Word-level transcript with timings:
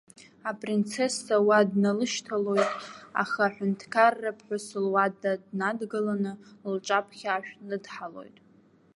Апринцесса 0.49 1.35
уи 1.47 1.61
дналышьҭалоит, 1.71 2.71
аха 3.21 3.41
аҳәынҭқарԥҳәыс 3.47 4.65
луада 4.83 5.31
днадгылоны, 5.43 6.31
лҿаԥхьа 6.73 7.29
ашә 7.37 7.51
ныдҳалоит. 7.67 8.37